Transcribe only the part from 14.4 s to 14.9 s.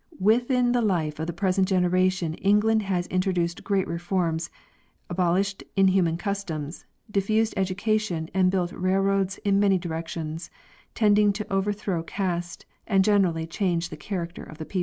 of the people.